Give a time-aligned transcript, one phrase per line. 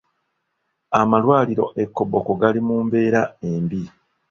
[0.99, 3.81] Amalwaliro e Koboko gali mu mbeera embi.